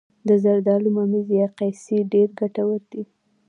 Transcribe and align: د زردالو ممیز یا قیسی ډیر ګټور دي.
د 0.27 0.29
زردالو 0.43 0.89
ممیز 0.97 1.27
یا 1.41 1.47
قیسی 1.59 1.97
ډیر 2.13 2.27
ګټور 2.39 2.81
دي. 2.91 3.03